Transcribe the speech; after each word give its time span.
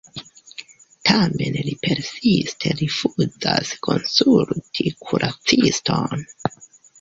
Tamen 1.09 1.57
li 1.67 1.73
persiste 1.87 2.71
rifuzas 2.79 3.75
konsulti 3.89 4.87
kuraciston. 5.05 6.27